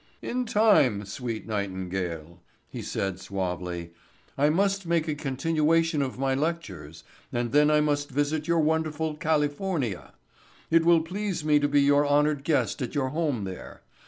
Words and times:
"In 0.23 0.47
time, 0.47 1.05
sweet 1.05 1.45
nightingale," 1.45 2.41
he 2.67 2.81
said 2.81 3.19
suavely. 3.19 3.93
"I 4.35 4.49
must 4.49 4.87
make 4.87 5.07
a 5.07 5.13
continuation 5.13 6.01
of 6.01 6.17
my 6.17 6.33
lectures 6.33 7.03
and 7.31 7.51
then 7.51 7.69
I 7.69 7.81
must 7.81 8.09
visit 8.09 8.47
your 8.47 8.61
wonderful 8.61 9.13
California. 9.17 10.13
It 10.71 10.85
will 10.85 11.01
please 11.01 11.45
me 11.45 11.59
to 11.59 11.67
be 11.67 11.81
your 11.81 12.03
honored 12.03 12.43
guest 12.43 12.81
at 12.81 12.95
your 12.95 13.09
home 13.09 13.43
there. 13.43 13.83